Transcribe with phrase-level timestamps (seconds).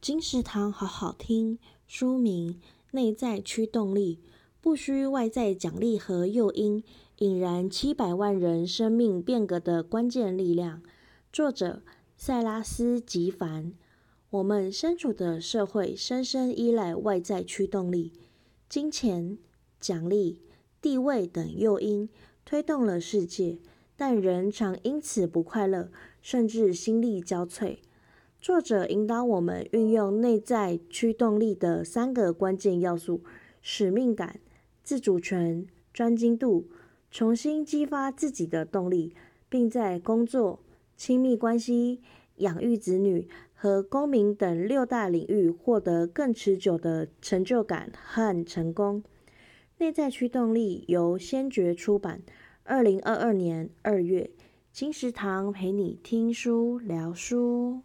[0.00, 2.54] 金石堂好好听，书名
[2.92, 4.18] 《内在驱动力》，
[4.58, 6.82] 不需外在奖励和诱因，
[7.18, 10.82] 引燃七百万人生命变革的关键力量。
[11.30, 11.82] 作者：
[12.16, 13.74] 塞拉斯·吉凡。
[14.30, 18.14] 我们身处的社会深深依赖外在驱动力，
[18.70, 19.36] 金钱、
[19.78, 20.40] 奖励、
[20.80, 22.08] 地位等诱因
[22.46, 23.58] 推动了世界，
[23.98, 25.90] 但人常因此不快乐，
[26.22, 27.76] 甚至心力交瘁。
[28.40, 33.20] 作者引导我们运用内在驱动力的三个关键要素：
[33.60, 34.40] 使命感、
[34.82, 36.66] 自主权、专精度，
[37.10, 39.14] 重新激发自己的动力，
[39.50, 40.60] 并在工作、
[40.96, 42.00] 亲密关系、
[42.36, 49.02] 养育子女和公民等六大领域获得更持久的成就感和成功。
[49.76, 52.22] 内在驱动力由先觉出版，
[52.64, 54.30] 二零二二年二月。
[54.72, 57.82] 金石堂陪你听书聊书。